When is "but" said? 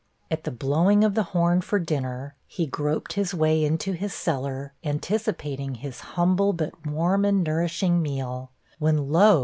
6.53-6.87